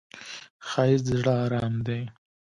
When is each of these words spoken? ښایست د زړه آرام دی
ښایست 0.67 1.05
د 1.07 1.09
زړه 1.19 1.33
آرام 1.45 1.73
دی 1.87 2.01